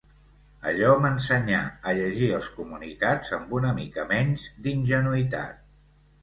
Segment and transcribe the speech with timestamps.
[0.69, 1.59] Allò m'ensenyà
[1.91, 5.63] a llegir els comunicats amb una mica menys d'ingenuïtat